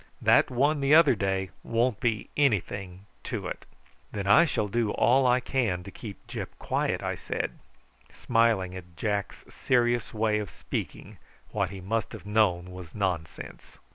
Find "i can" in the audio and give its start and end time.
5.27-5.83